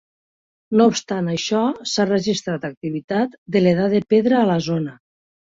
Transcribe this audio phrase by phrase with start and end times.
[0.79, 1.59] No obstant això,
[1.91, 4.99] s'ha registrat activitat de l'edat de pedra a la zona.